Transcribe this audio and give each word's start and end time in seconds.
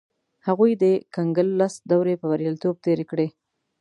هغوی 0.47 0.71
د 0.83 0.85
کنګل 1.15 1.49
لس 1.59 1.73
دورې 1.91 2.13
په 2.21 2.25
بریالیتوب 2.31 2.75
تېرې 2.85 3.05
کړې. 3.11 3.27